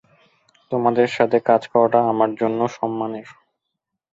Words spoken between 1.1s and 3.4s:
সাথে কাজ করাটা আমার জন্যও সম্মানের।